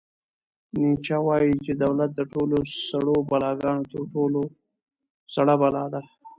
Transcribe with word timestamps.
نیچه 0.81 1.17
وایي 1.27 1.53
چې 1.65 1.71
دولت 1.83 2.11
د 2.15 2.21
ټولو 2.33 2.57
سړو 2.89 3.15
بلاګانو 3.29 3.89
تر 3.91 4.01
ټولو 4.13 4.41
سړه 5.33 5.55
بلا 5.61 5.85
ده. 5.93 6.01